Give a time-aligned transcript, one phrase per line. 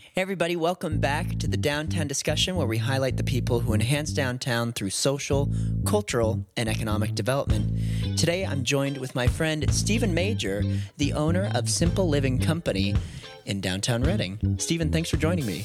[0.00, 4.12] Hey everybody, welcome back to the Downtown Discussion, where we highlight the people who enhance
[4.12, 5.50] downtown through social,
[5.84, 8.16] cultural, and economic development.
[8.16, 10.62] Today, I'm joined with my friend Steven Major,
[10.98, 12.94] the owner of Simple Living Company
[13.44, 14.56] in downtown Redding.
[14.60, 15.62] Steven, thanks for joining me.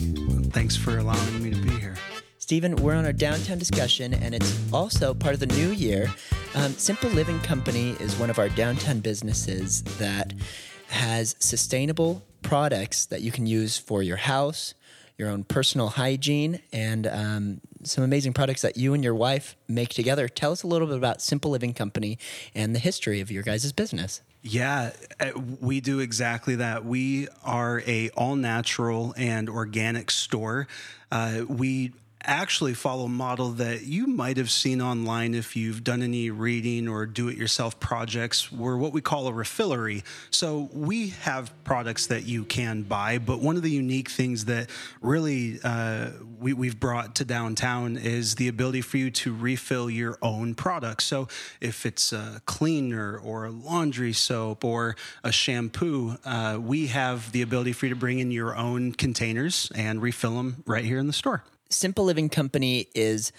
[0.50, 1.95] Thanks for allowing me to be here.
[2.39, 6.11] Steven, we're on our downtown discussion, and it's also part of the new year.
[6.55, 10.34] Um, Simple Living Company is one of our downtown businesses that
[10.88, 12.23] has sustainable
[12.54, 14.75] products that you can use for your house,
[15.17, 19.89] your own personal hygiene, and um, some amazing products that you and your wife make
[19.89, 20.27] together.
[20.27, 22.20] Tell us a little bit about Simple Living Company
[22.53, 24.21] and the history of your guys' business.
[24.44, 26.85] Yeah, uh, we do exactly that.
[26.85, 30.67] We are a all natural and organic store.
[31.11, 36.02] Uh, we actually follow a model that you might have seen online if you've done
[36.02, 38.52] any reading or do it yourself projects.
[38.52, 40.04] We're what we call a refillery.
[40.31, 44.70] So we have products that you can buy, but one of the unique things that
[45.02, 50.17] really uh, we, we've brought to downtown is the ability for you to refill your
[50.22, 51.06] own products.
[51.06, 51.28] So
[51.62, 57.42] if it's a cleaner or a laundry soap or a shampoo, uh, we have the
[57.42, 61.08] ability for you to bring in your own containers and refill them right here in
[61.08, 61.44] the store.
[61.73, 63.31] Simple Living Company is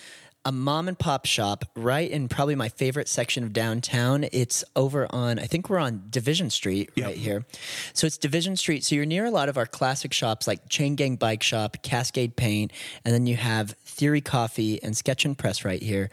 [0.46, 4.26] a mom and pop shop right in probably my favorite section of downtown.
[4.30, 7.46] It's over on, I think we're on Division Street right here.
[7.94, 8.84] So it's Division Street.
[8.84, 12.36] So you're near a lot of our classic shops like Chain Gang Bike Shop, Cascade
[12.36, 12.72] Paint,
[13.06, 16.10] and then you have Theory Coffee and Sketch and Press right here.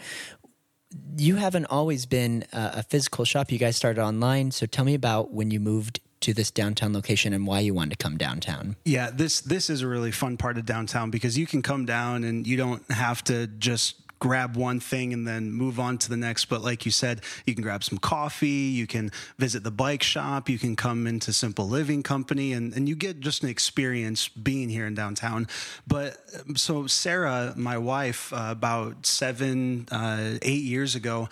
[1.17, 3.52] You haven't always been a physical shop.
[3.52, 4.52] You guys started online.
[4.52, 7.97] So tell me about when you moved to this downtown location and why you wanted
[7.97, 8.75] to come downtown.
[8.86, 12.23] Yeah, this this is a really fun part of downtown because you can come down
[12.23, 16.16] and you don't have to just grab one thing and then move on to the
[16.16, 16.45] next.
[16.45, 20.47] But like you said, you can grab some coffee, you can visit the bike shop,
[20.47, 24.69] you can come into Simple Living Company, and, and you get just an experience being
[24.69, 25.47] here in downtown.
[25.88, 26.17] But
[26.55, 31.27] so, Sarah, my wife, uh, about seven, uh, eight years ago,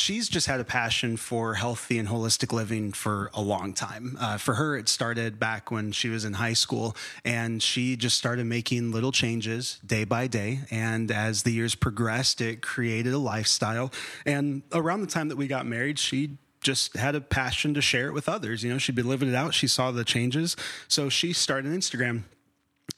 [0.00, 4.16] she's just had a passion for healthy and holistic living for a long time.
[4.20, 8.16] Uh, for her, it started back when she was in high school, and she just
[8.16, 10.60] started making little changes day by day.
[10.70, 13.92] And as the years progressed, it created a lifestyle.
[14.24, 18.08] And around the time that we got married, she just had a passion to share
[18.08, 18.62] it with others.
[18.64, 19.54] You know, she'd been living it out.
[19.54, 20.56] She saw the changes.
[20.88, 22.24] So she started Instagram.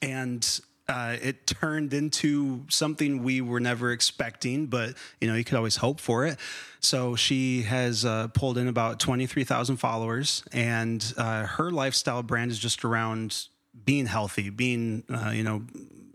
[0.01, 5.55] And uh, it turned into something we were never expecting, but you know, you could
[5.55, 6.37] always hope for it.
[6.79, 12.59] So she has uh, pulled in about 23,000 followers, and uh, her lifestyle brand is
[12.59, 13.47] just around
[13.85, 15.63] being healthy, being, uh, you know,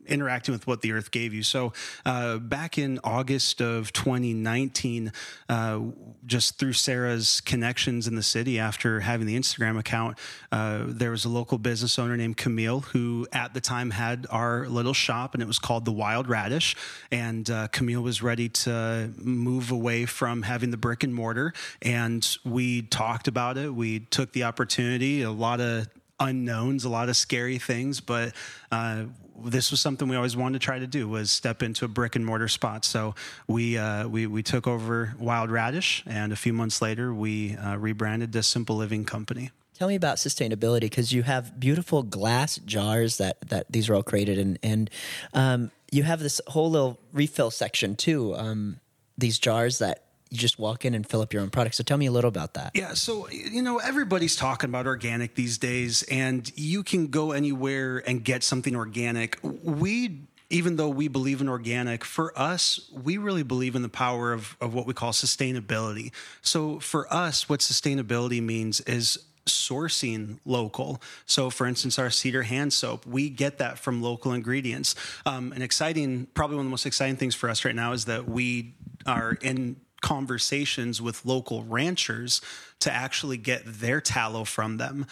[0.06, 1.42] interacting with what the earth gave you.
[1.42, 1.72] So,
[2.04, 5.12] uh, back in August of 2019,
[5.48, 5.80] uh,
[6.24, 10.18] just through Sarah's connections in the city after having the Instagram account,
[10.50, 14.68] uh, there was a local business owner named Camille who at the time had our
[14.68, 16.76] little shop and it was called the Wild Radish.
[17.10, 21.52] And uh, Camille was ready to move away from having the brick and mortar.
[21.82, 23.74] And we talked about it.
[23.74, 25.88] We took the opportunity, a lot of
[26.20, 28.32] unknowns, a lot of scary things, but
[28.72, 29.04] uh,
[29.44, 32.16] this was something we always wanted to try to do was step into a brick
[32.16, 32.84] and mortar spot.
[32.84, 33.14] So
[33.46, 37.76] we uh, we we took over Wild Radish, and a few months later, we uh,
[37.76, 39.50] rebranded to Simple Living Company.
[39.74, 44.02] Tell me about sustainability because you have beautiful glass jars that that these are all
[44.02, 44.90] created in, and
[45.34, 48.34] um, you have this whole little refill section too.
[48.36, 48.80] Um,
[49.18, 51.76] these jars that you just walk in and fill up your own product.
[51.76, 52.72] So tell me a little about that.
[52.74, 52.94] Yeah.
[52.94, 58.24] So, you know, everybody's talking about organic these days, and you can go anywhere and
[58.24, 59.38] get something organic.
[59.42, 64.32] We even though we believe in organic, for us, we really believe in the power
[64.32, 66.12] of, of what we call sustainability.
[66.40, 71.00] So for us, what sustainability means is sourcing local.
[71.24, 74.94] So, for instance, our cedar hand soap, we get that from local ingredients.
[75.24, 78.04] Um, an exciting, probably one of the most exciting things for us right now is
[78.06, 78.74] that we
[79.06, 82.40] are in conversations with local ranchers
[82.80, 85.06] to actually get their tallow from them.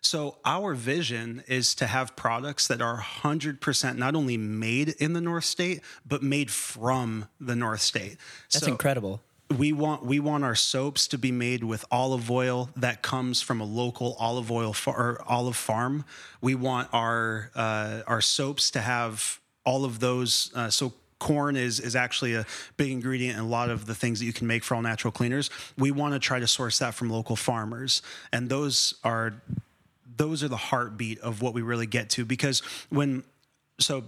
[0.00, 5.20] So, our vision is to have products that are 100% not only made in the
[5.20, 8.16] North State, but made from the North State.
[8.52, 9.20] That's so incredible.
[9.56, 13.60] We want we want our soaps to be made with olive oil that comes from
[13.62, 16.04] a local olive oil far, olive farm.
[16.42, 20.52] We want our uh, our soaps to have all of those.
[20.54, 24.18] Uh, so corn is is actually a big ingredient in a lot of the things
[24.20, 25.50] that you can make for all natural cleaners.
[25.76, 29.42] We want to try to source that from local farmers, and those are
[30.16, 32.60] those are the heartbeat of what we really get to because
[32.90, 33.22] when
[33.78, 34.04] so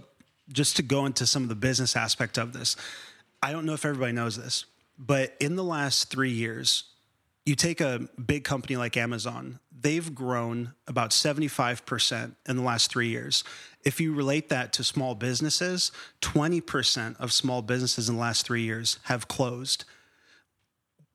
[0.51, 2.75] just to go into some of the business aspect of this,
[3.41, 4.65] I don't know if everybody knows this,
[4.99, 6.83] but in the last three years,
[7.45, 13.09] you take a big company like Amazon, they've grown about 75% in the last three
[13.09, 13.43] years.
[13.83, 15.91] If you relate that to small businesses,
[16.21, 19.85] 20% of small businesses in the last three years have closed.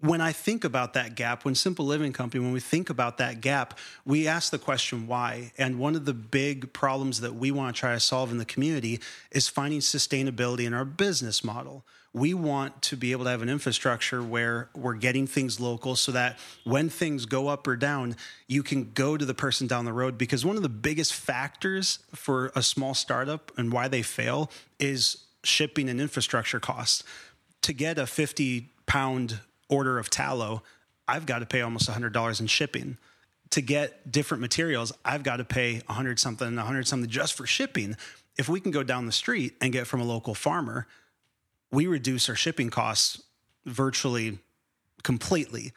[0.00, 3.40] When I think about that gap, when Simple Living Company, when we think about that
[3.40, 5.52] gap, we ask the question why.
[5.56, 8.44] And one of the big problems that we want to try to solve in the
[8.44, 11.84] community is finding sustainability in our business model
[12.16, 16.10] we want to be able to have an infrastructure where we're getting things local so
[16.12, 18.16] that when things go up or down,
[18.46, 20.16] you can go to the person down the road.
[20.16, 25.26] Because one of the biggest factors for a small startup and why they fail is
[25.44, 27.04] shipping and infrastructure costs.
[27.60, 30.62] To get a 50 pound order of tallow,
[31.06, 32.96] I've got to pay almost $100 in shipping.
[33.50, 37.94] To get different materials, I've got to pay 100 something, 100 something just for shipping.
[38.38, 40.86] If we can go down the street and get from a local farmer,
[41.70, 43.22] we reduce our shipping costs
[43.64, 44.38] virtually
[45.02, 45.72] completely.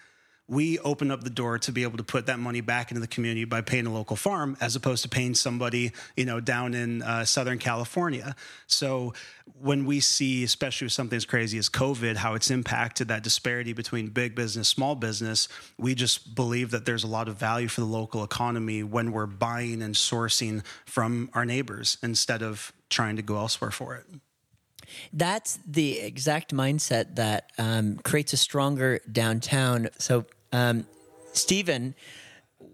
[0.47, 3.07] We open up the door to be able to put that money back into the
[3.07, 7.03] community by paying a local farm, as opposed to paying somebody, you know, down in
[7.03, 8.35] uh, Southern California.
[8.65, 9.13] So
[9.61, 13.73] when we see, especially with something as crazy as COVID, how it's impacted that disparity
[13.73, 17.81] between big business, small business, we just believe that there's a lot of value for
[17.81, 23.21] the local economy when we're buying and sourcing from our neighbors instead of trying to
[23.21, 24.05] go elsewhere for it.
[25.13, 29.89] That's the exact mindset that um, creates a stronger downtown.
[29.97, 30.85] So, um,
[31.33, 31.95] Steven,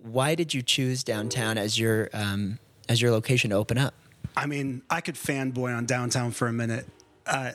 [0.04, 3.94] why did you choose downtown as your um, as your location to open up?
[4.38, 6.86] I mean, I could fanboy on downtown for a minute.
[7.26, 7.52] Uh,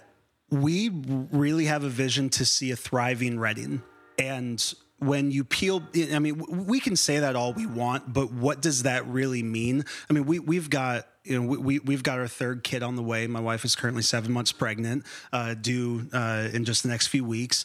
[0.51, 3.83] we really have a vision to see a thriving Redding,
[4.19, 5.83] and when you peel
[6.13, 9.85] i mean we can say that all we want but what does that really mean
[10.09, 12.97] i mean we, we've got you know, we, we, have got our third kid on
[12.97, 13.27] the way.
[13.27, 17.25] My wife is currently seven months pregnant, uh, due uh, in just the next few
[17.25, 17.65] weeks.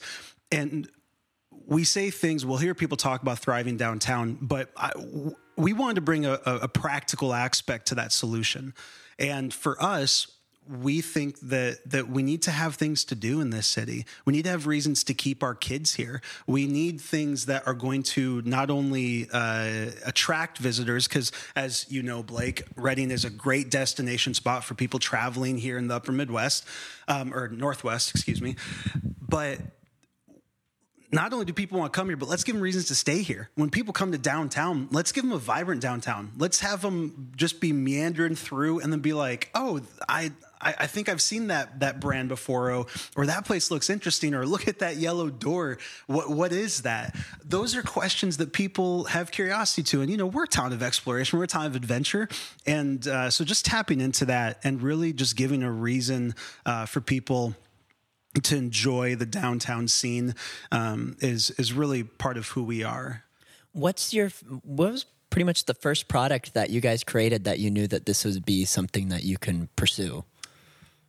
[0.52, 0.90] And
[1.66, 4.92] we say things, we'll hear people talk about thriving downtown, but I,
[5.56, 8.74] we wanted to bring a, a practical aspect to that solution.
[9.18, 10.28] And for us,
[10.68, 14.06] we think that that we need to have things to do in this city.
[14.26, 16.22] We need to have reasons to keep our kids here.
[16.48, 22.02] We need things that are going to not only uh, attract visitors, because as you
[22.02, 26.12] know, Blake, Redding is a great destination spot for people traveling here in the Upper
[26.12, 26.66] Midwest
[27.08, 28.56] um, or Northwest, excuse me,
[29.22, 29.60] but
[31.16, 33.22] not only do people want to come here, but let's give them reasons to stay
[33.22, 33.50] here.
[33.56, 36.32] When people come to downtown, let's give them a vibrant downtown.
[36.38, 39.80] Let's have them just be meandering through and then be like, oh,
[40.10, 40.32] I,
[40.62, 42.86] I, think I've seen that that brand before,
[43.16, 45.78] or, that place looks interesting, or look at that yellow door.
[46.08, 47.16] What what is that?
[47.44, 50.82] Those are questions that people have curiosity to, and you know we're a town of
[50.82, 52.28] exploration, we're a town of adventure,
[52.66, 56.34] and uh, so just tapping into that and really just giving a reason
[56.66, 57.54] uh, for people
[58.44, 60.36] to enjoy the downtown scene
[60.72, 63.24] um, is is really part of who we are.
[63.72, 64.30] What's your
[64.64, 68.06] what was pretty much the first product that you guys created that you knew that
[68.06, 70.24] this would be something that you can pursue?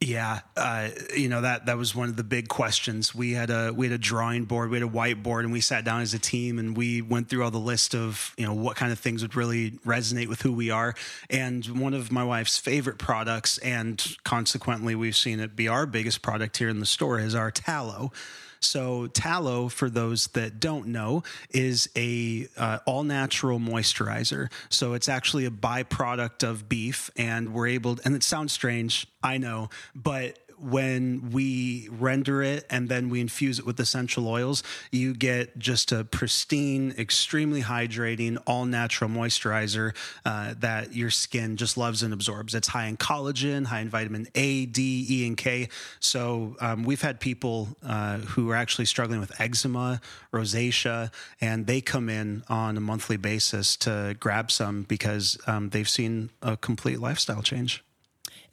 [0.00, 3.14] Yeah, uh, you know that that was one of the big questions.
[3.14, 5.86] We had a we had a drawing board, we had a whiteboard, and we sat
[5.86, 8.76] down as a team and we went through all the list of you know what
[8.76, 10.94] kind of things would really resonate with who we are.
[11.30, 16.20] And one of my wife's favorite products, and consequently we've seen it be our biggest
[16.20, 18.12] product here in the store, is our tallow.
[18.66, 24.50] So tallow, for those that don't know, is a uh, all natural moisturizer.
[24.68, 27.98] So it's actually a byproduct of beef, and we're able.
[28.04, 33.58] And it sounds strange, I know, but when we render it and then we infuse
[33.58, 39.94] it with essential oils, you get just a pristine, extremely hydrating, all natural moisturizer
[40.24, 42.54] uh, that your skin just loves and absorbs.
[42.54, 45.68] It's high in collagen, high in vitamin A, D, E, and K.
[46.00, 50.00] So um, we've had people uh, who are actually struggling with eczema,
[50.32, 55.88] rosacea, and they come in on a monthly basis to grab some because um, they've
[55.88, 57.82] seen a complete lifestyle change.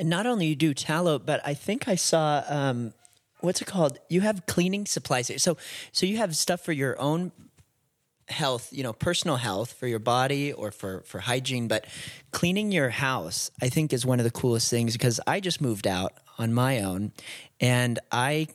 [0.03, 2.93] And not only you do tallow, but I think I saw um,
[3.39, 3.99] what's it called?
[4.09, 5.31] You have cleaning supplies.
[5.41, 5.55] So
[5.93, 7.31] so you have stuff for your own
[8.27, 11.85] health, you know, personal health for your body or for for hygiene, but
[12.31, 15.87] cleaning your house I think is one of the coolest things because I just moved
[15.87, 17.13] out on my own
[17.61, 18.47] and I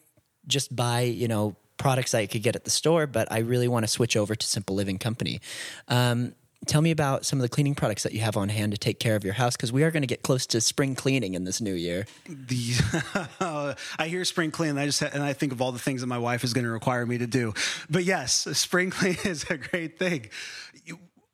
[0.47, 3.85] just buy, you know, products I could get at the store, but I really want
[3.85, 5.41] to switch over to Simple Living Company.
[5.89, 6.35] Um,
[6.67, 8.99] tell me about some of the cleaning products that you have on hand to take
[8.99, 11.45] care of your house because we are going to get close to spring cleaning in
[11.45, 12.07] this new year.
[12.29, 16.07] The I hear spring cleaning, I just and I think of all the things that
[16.07, 17.55] my wife is going to require me to do.
[17.89, 20.29] But yes, spring cleaning is a great thing.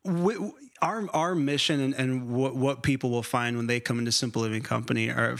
[0.03, 0.35] We,
[0.85, 4.43] our our mission and, and what, what people will find when they come into Simple
[4.43, 5.35] Living Company are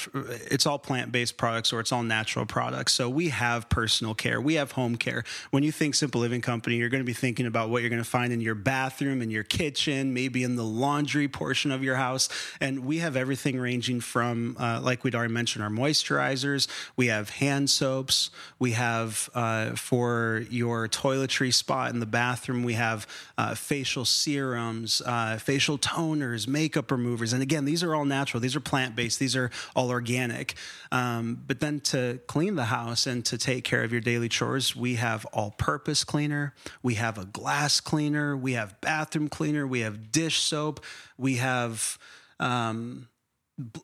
[0.50, 2.94] it's all plant based products or it's all natural products.
[2.94, 5.24] So we have personal care, we have home care.
[5.52, 8.04] When you think Simple Living Company, you're going to be thinking about what you're going
[8.04, 11.96] to find in your bathroom, in your kitchen, maybe in the laundry portion of your
[11.96, 12.28] house,
[12.60, 17.30] and we have everything ranging from uh, like we'd already mentioned our moisturizers, we have
[17.30, 23.06] hand soaps, we have uh, for your toiletry spot in the bathroom, we have
[23.38, 25.04] uh, facial serums.
[25.06, 27.34] Uh, uh, facial toners, makeup removers.
[27.34, 28.40] And again, these are all natural.
[28.42, 29.20] These are plant based.
[29.20, 30.56] These are all organic.
[30.92, 34.76] Um, but then to clean the house and to take care of your daily chores,
[34.76, 36.54] we have all purpose cleaner.
[36.82, 38.36] We have a glass cleaner.
[38.36, 39.68] We have bathroom cleaner.
[39.68, 40.84] We have dish soap.
[41.18, 41.98] We have.
[42.40, 43.08] Um,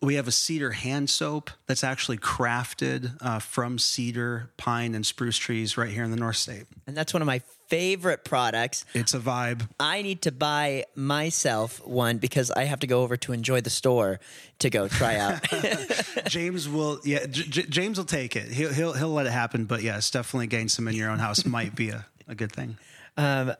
[0.02, 5.38] we have a cedar hand soap that's actually crafted uh, from cedar, pine, and spruce
[5.38, 6.66] trees right here in the North State.
[6.88, 8.84] And that's one of my favorite products.
[8.94, 9.70] It's a vibe.
[9.80, 13.70] I need to buy myself one because I have to go over to enjoy the
[13.70, 14.20] store
[14.60, 15.48] to go try out.
[16.28, 18.50] James will, yeah, J- James will take it.
[18.50, 19.66] He'll, he'll he'll let it happen.
[19.66, 22.78] But yes, definitely getting some in your own house might be a, a good thing.
[23.16, 23.54] Um,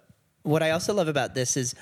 [0.44, 1.74] what I also love about this is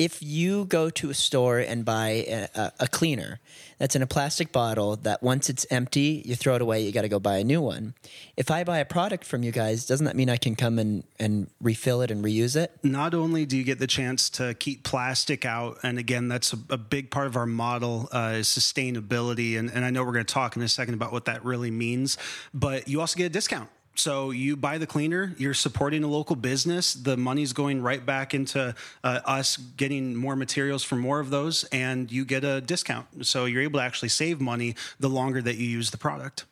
[0.00, 3.38] if you go to a store and buy a, a, cleaner
[3.76, 7.02] that's in a plastic bottle that once it's empty you throw it away you got
[7.02, 7.92] to go buy a new one.
[8.34, 11.04] If i buy a product from you guys doesn't that mean i can come and,
[11.18, 12.72] and refill it and reuse it?
[12.82, 16.58] Not only do you get the chance to keep plastic out and again that's a,
[16.70, 20.24] a big part of our model uh, is sustainability and, and i know we're going
[20.24, 22.16] to talk in a second about what that really means
[22.54, 23.68] but you also get a discount
[24.00, 26.94] so you buy the cleaner, you're supporting a local business.
[26.94, 31.64] The money's going right back into uh, us getting more materials for more of those,
[31.64, 33.26] and you get a discount.
[33.26, 36.46] So you're able to actually save money the longer that you use the product.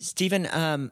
[0.00, 0.90] Steven, um,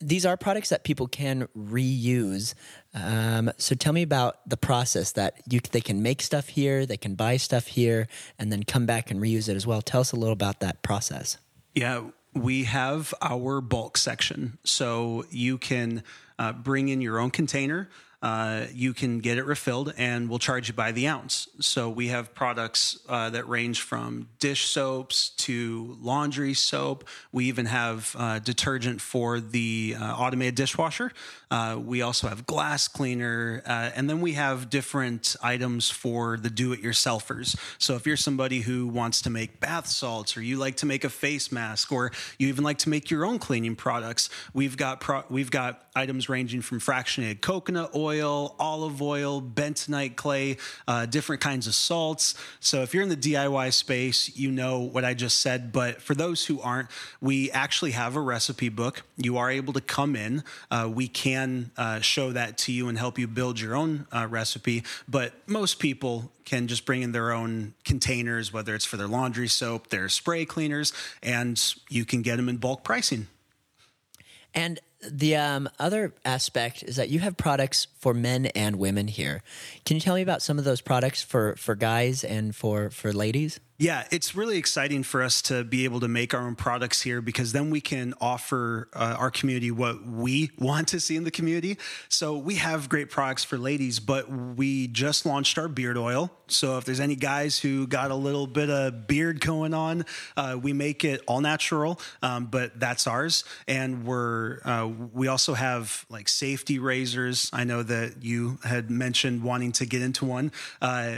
[0.00, 2.54] these are products that people can reuse.
[2.92, 6.96] Um, so tell me about the process that you they can make stuff here, they
[6.96, 9.80] can buy stuff here, and then come back and reuse it as well.
[9.80, 11.38] Tell us a little about that process.
[11.74, 12.04] Yeah,
[12.36, 14.58] we have our bulk section.
[14.64, 16.02] So you can
[16.38, 17.88] uh, bring in your own container.
[18.26, 21.48] Uh, you can get it refilled and we'll charge you by the ounce.
[21.60, 27.06] So we have products uh, that range from dish soaps to laundry soap.
[27.30, 31.12] We even have uh, detergent for the uh, automated dishwasher.
[31.52, 33.62] Uh, we also have glass cleaner.
[33.64, 37.56] And then we have different items for the do it yourselfers.
[37.78, 41.04] So if you're somebody who wants to make bath salts or you like to make
[41.04, 45.00] a face mask or you even like to make your own cleaning products, we've got,
[45.00, 50.56] pro- we've got items ranging from fractionated coconut oil, olive oil, bentonite clay,
[50.86, 52.34] uh, different kinds of salts.
[52.60, 55.72] So if you're in the DIY space, you know what I just said.
[55.72, 56.88] But for those who aren't,
[57.20, 59.02] we actually have a recipe book.
[59.16, 60.44] You are able to come in.
[60.70, 64.26] Uh, we can uh, show that to you and help you build your own uh,
[64.28, 64.84] recipe.
[65.08, 69.48] But most people can just bring in their own containers, whether it's for their laundry
[69.48, 70.92] soap, their spray cleaners,
[71.22, 73.26] and you can get them in bulk pricing.
[74.54, 79.42] And the um, other aspect is that you have products for men and women here.
[79.84, 83.12] Can you tell me about some of those products for, for guys and for, for
[83.12, 83.60] ladies?
[83.78, 87.20] Yeah, it's really exciting for us to be able to make our own products here
[87.20, 91.30] because then we can offer uh, our community what we want to see in the
[91.30, 91.76] community.
[92.08, 96.30] So we have great products for ladies, but we just launched our beard oil.
[96.48, 100.06] So if there's any guys who got a little bit of beard going on,
[100.38, 103.44] uh, we make it all natural, um, but that's ours.
[103.68, 107.50] And we're uh, we also have like safety razors.
[107.52, 111.16] I know that you had mentioned wanting to get into one uh,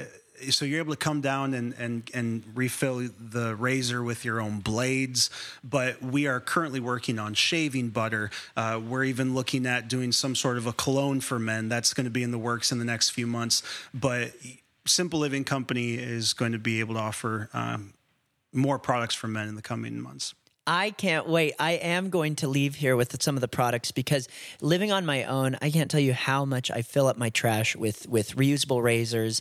[0.51, 4.61] so you're able to come down and, and, and refill the razor with your own
[4.61, 5.31] blades.
[5.63, 8.31] But we are currently working on shaving butter.
[8.57, 11.69] Uh, we're even looking at doing some sort of a cologne for men.
[11.69, 13.63] That's going to be in the works in the next few months.
[13.93, 14.33] But
[14.87, 17.95] Simple Living Company is going to be able to offer um,
[18.53, 20.35] more products for men in the coming months.
[20.71, 21.55] I can't wait.
[21.59, 24.29] I am going to leave here with some of the products because
[24.61, 27.75] living on my own, I can't tell you how much I fill up my trash
[27.75, 29.41] with with reusable razors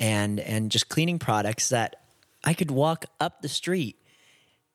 [0.00, 2.02] and and just cleaning products that
[2.42, 4.03] I could walk up the street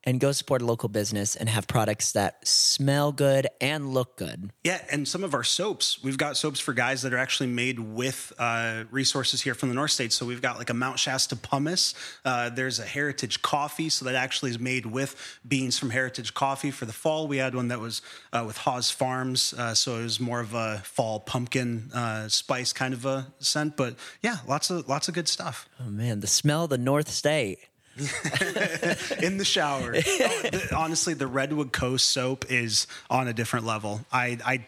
[0.03, 4.51] and go support a local business and have products that smell good and look good.
[4.63, 7.79] Yeah, and some of our soaps, we've got soaps for guys that are actually made
[7.79, 10.15] with uh, resources here from the North States.
[10.15, 11.93] So we've got like a Mount Shasta pumice.
[12.23, 15.15] Uh, there's a Heritage coffee, so that actually is made with
[15.47, 16.71] beans from Heritage Coffee.
[16.71, 18.01] For the fall, we had one that was
[18.31, 22.73] uh, with Hawes Farms, uh, so it was more of a fall pumpkin uh, spice
[22.73, 23.75] kind of a scent.
[23.75, 25.67] But yeah, lots of lots of good stuff.
[25.79, 27.59] Oh man, the smell of the North State.
[29.21, 29.95] in the shower.
[29.95, 34.01] Oh, the, honestly, the Redwood Coast soap is on a different level.
[34.11, 34.65] I, I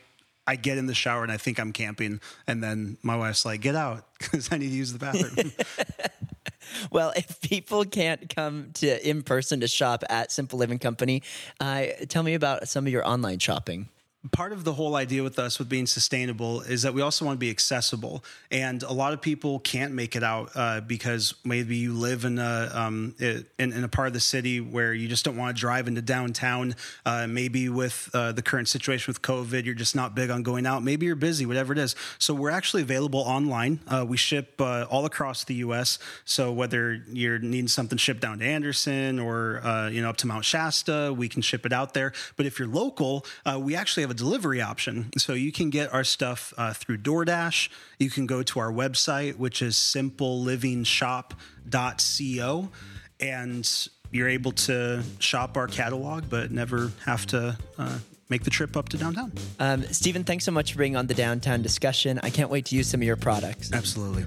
[0.48, 3.62] I get in the shower and I think I'm camping, and then my wife's like,
[3.62, 5.52] "Get out," because I need to use the bathroom.
[6.92, 11.24] well, if people can't come to in person to shop at Simple Living Company,
[11.60, 13.88] uh, tell me about some of your online shopping
[14.30, 17.38] part of the whole idea with us with being sustainable is that we also want
[17.38, 18.24] to be accessible.
[18.52, 22.38] And a lot of people can't make it out uh, because maybe you live in
[22.38, 25.60] a um, in, in, a part of the city where you just don't want to
[25.60, 26.76] drive into downtown
[27.06, 30.68] uh, maybe with uh, the current situation with covid you're just not big on going
[30.68, 30.84] out.
[30.84, 31.96] Maybe you're busy whatever it is.
[32.20, 33.80] So we're actually available online.
[33.88, 38.40] Uh, we ship uh, all across the us so whether you're needing something shipped down
[38.40, 41.96] to anderson or uh, you know up to mount shasta we can ship it out
[41.96, 42.14] there.
[42.36, 43.26] But if you're local
[43.58, 45.12] we actually have a delivery option.
[45.18, 47.70] So you can get our stuff uh, through DoorDash.
[48.00, 52.70] You can go to our website, which is simplelivingshop.co,
[53.20, 57.58] and you're able to shop our catalog, but never have to.
[57.78, 58.00] Uh,
[58.30, 59.34] make the trip up to downtown.
[59.60, 62.18] Um, Steven, thanks so much for being on the downtown discussion.
[62.24, 63.74] I can't wait to use some of your products.
[63.74, 64.24] Absolutely.